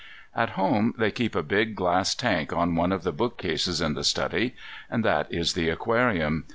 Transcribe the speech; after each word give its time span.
At 0.35 0.51
home 0.57 0.95
they 0.97 1.11
keep 1.11 1.35
a 1.35 1.43
big 1.43 1.75
glass 1.75 2.15
tank 2.15 2.51
on 2.51 2.73
one 2.73 2.91
of 2.91 3.03
the 3.03 3.11
bookcases 3.11 3.81
in 3.81 3.93
the 3.93 4.03
study. 4.03 4.55
And 4.89 5.05
that 5.05 5.31
is 5.31 5.53
the 5.53 5.69
aquarium. 5.69 6.45